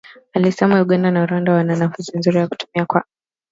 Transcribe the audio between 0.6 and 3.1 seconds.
Uganda na Rwanda wana nafasi nzuri ya kutumia kwa